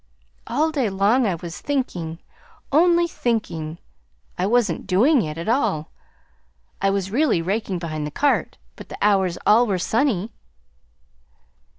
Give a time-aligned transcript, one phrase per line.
[0.47, 2.17] All day long I was thinking
[2.71, 3.77] only thinking.
[4.35, 5.91] I wasn't DOING it, at all.
[6.81, 10.31] I was really raking behind the cart; but the hours all were sunny."